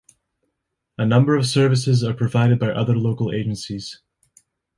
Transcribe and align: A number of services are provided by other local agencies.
A 0.97 1.05
number 1.05 1.35
of 1.35 1.45
services 1.45 2.03
are 2.03 2.15
provided 2.15 2.57
by 2.57 2.71
other 2.71 2.95
local 2.95 3.31
agencies. 3.31 4.01